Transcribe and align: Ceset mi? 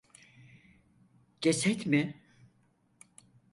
Ceset 1.41 1.85
mi? 1.85 2.21